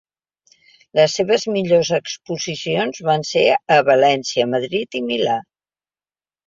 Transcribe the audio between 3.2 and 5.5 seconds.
ser a València, Madrid i Milà.